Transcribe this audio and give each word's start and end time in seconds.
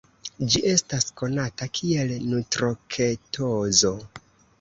Ĝi 0.53 0.61
estas 0.69 1.03
konata 1.21 1.67
kiel 1.79 2.13
nutroketozo. 2.31 3.93